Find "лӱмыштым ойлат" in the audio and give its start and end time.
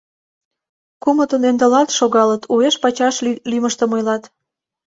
3.49-4.23